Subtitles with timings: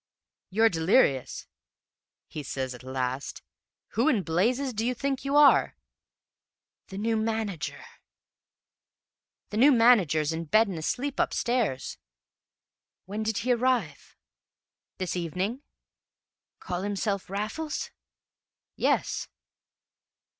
[0.49, 1.45] "'You're delirious,'
[2.27, 3.43] he says at last.
[3.89, 5.77] 'Who in blazes do you think you are?'
[6.87, 7.85] "'The new manager.'
[9.51, 11.99] "'The new manager's in bed and asleep upstairs.'
[13.05, 14.17] "'When did he arrive?'
[14.97, 15.61] "'This evening.'
[16.59, 17.91] "'Call himself Raffles?'
[18.75, 19.27] "'Yes.'